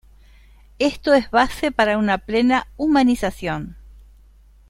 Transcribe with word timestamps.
Esto 0.79 1.13
es 1.13 1.29
base 1.29 1.71
para 1.71 1.99
una 1.99 2.17
plena 2.17 2.65
humanización. 2.75 3.77